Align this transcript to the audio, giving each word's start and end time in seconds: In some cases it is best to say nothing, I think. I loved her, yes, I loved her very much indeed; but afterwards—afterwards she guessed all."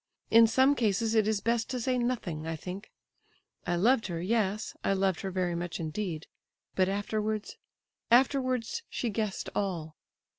In 0.31 0.47
some 0.47 0.73
cases 0.73 1.13
it 1.13 1.27
is 1.27 1.41
best 1.41 1.69
to 1.69 1.79
say 1.79 1.99
nothing, 1.99 2.47
I 2.47 2.55
think. 2.55 2.91
I 3.67 3.75
loved 3.75 4.07
her, 4.07 4.19
yes, 4.19 4.75
I 4.83 4.93
loved 4.93 5.21
her 5.21 5.29
very 5.29 5.53
much 5.53 5.79
indeed; 5.79 6.25
but 6.73 6.89
afterwards—afterwards 6.89 8.81
she 8.89 9.11
guessed 9.11 9.49
all." 9.53 9.95